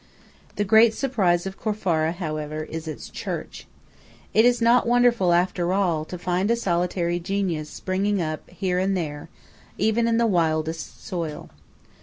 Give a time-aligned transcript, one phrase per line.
[0.55, 3.67] The great surprise of Corfara, however, is its church.
[4.33, 8.97] It is not wonderful, after all, to find a solitary genius springing up here and
[8.97, 9.29] there,
[9.77, 11.51] in even the wildest soil.